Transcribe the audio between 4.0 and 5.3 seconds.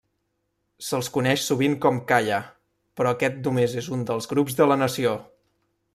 dels grups de la nació.